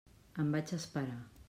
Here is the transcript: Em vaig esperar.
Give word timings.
Em 0.43 0.49
vaig 0.55 0.75
esperar. 0.79 1.21